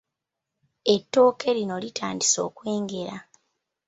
Ettooke 0.93 1.49
lino 1.57 1.75
litandise 1.83 2.39
okwengera. 2.47 3.17